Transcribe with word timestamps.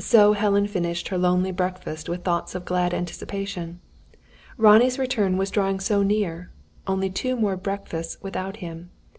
So 0.00 0.34
Helen 0.34 0.66
finished 0.66 1.08
her 1.08 1.16
lonely 1.16 1.50
breakfast 1.50 2.06
with 2.06 2.22
thoughts 2.22 2.54
of 2.54 2.66
glad 2.66 2.92
anticipation. 2.92 3.80
Ronnie's 4.58 4.98
return 4.98 5.38
was 5.38 5.50
drawing 5.50 5.80
so 5.80 6.02
near. 6.02 6.50
Only 6.86 7.08
two 7.08 7.34
more 7.34 7.56
breakfasts 7.56 8.18
without 8.20 8.58
him. 8.58 8.90